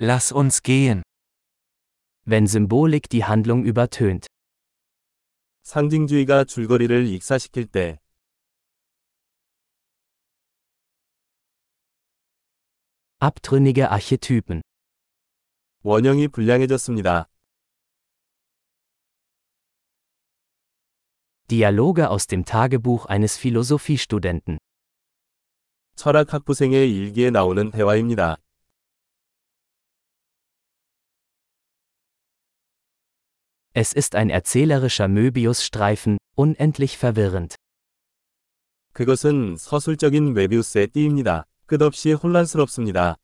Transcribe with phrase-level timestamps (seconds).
[0.00, 1.02] Lass uns gehen.
[2.24, 4.26] Wenn Symbolik die Handlung übertönt.
[5.64, 7.98] 상징주의가 줄거리를 익사시킬 때,
[13.18, 14.62] Abtrünnige Archetypen.
[15.82, 17.28] 원형이 불량해졌습니다.
[21.50, 24.58] Dialoge aus dem Tagebuch eines Philosophiestudenten.
[25.96, 28.36] 철학학부생의 일기에 나오는 대화입니다.
[33.77, 37.55] Es ist ein erzählerischer Möbiusstreifen, unendlich verwirrend.
[38.93, 41.45] 그것은 서술적인 메비우스의 띠입니다.
[41.65, 43.17] 끝없이 혼란스럽습니다.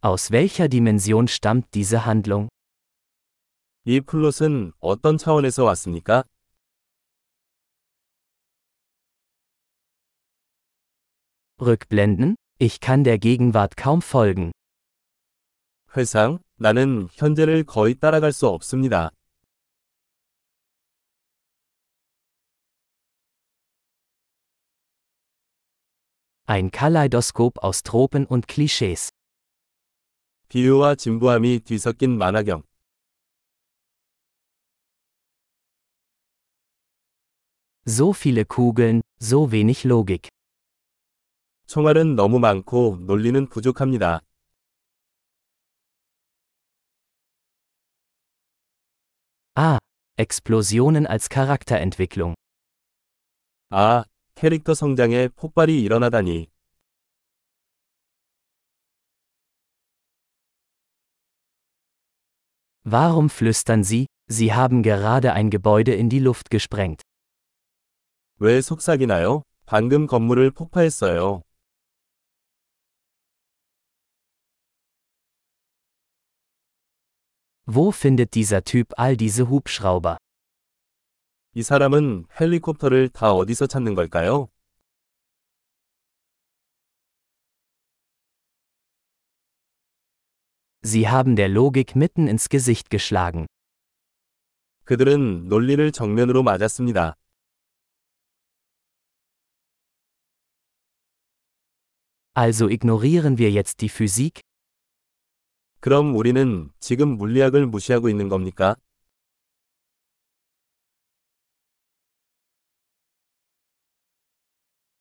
[0.00, 2.48] Aus welcher Dimension stammt diese Handlung?
[3.84, 6.24] 이 플롯은 어떤 차원에서 왔습니까?
[11.60, 12.36] Rückblenden?
[12.60, 14.52] Ich kann der Gegenwart kaum folgen.
[15.96, 19.10] 회상, 나는 현재를 거의 따라갈 수 없습니다.
[26.48, 29.10] Ein Kaleidoskop aus Tropen und Klischees.
[30.48, 32.62] 비유와 진부함이 뒤섞인 만화경.
[37.88, 40.28] So viele Kugeln, so wenig Logik.
[41.71, 44.19] 총알은 너무 많고 논리는 부족합니다.
[49.55, 49.77] Ah,
[50.17, 52.35] Explosionen als Charakterentwicklung.
[53.69, 54.03] 아,
[54.35, 56.47] 캐릭터 성장에 폭발이 일어나다니.
[62.83, 67.01] Warum flüstern Sie, Sie haben gerade ein Gebäude in die Luft gesprengt?
[68.39, 69.43] 왜 속삭이나요?
[69.65, 71.43] 방금 건물을 폭파했어요.
[77.66, 80.16] Wo findet dieser Typ all diese Hubschrauber?
[81.54, 84.48] 이 사람은 헬리콥터를 다 어디서 찾는 걸까요?
[90.84, 93.46] Sie haben der Logik mitten ins Gesicht geschlagen.
[94.84, 97.14] 그들은 논리를 정면으로 맞았습니다.
[102.34, 104.40] Also ignorieren wir jetzt die Physik?
[105.81, 108.75] 그럼 우리는 지금 물리학을 무시하고 있는 겁니까?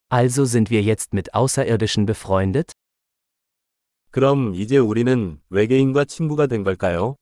[0.08, 2.72] Also sind wir jetzt mit Außerirdischen befreundet?
[4.10, 7.16] 그럼 이제 우리는 외계인과 친구가 된 걸까요?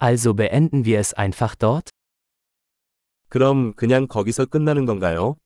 [0.00, 1.90] Also beenden wir es einfach dort?
[3.28, 5.36] 그럼 그냥 거기서 끝나는 건가요?